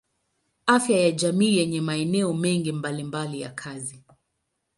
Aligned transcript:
Afya 0.65 0.97
ya 0.99 1.11
jamii 1.11 1.55
yenye 1.57 1.81
maeneo 1.81 2.33
mengi 2.33 2.71
mbalimbali 2.71 3.41
ya 3.41 3.49
kazi. 3.49 4.03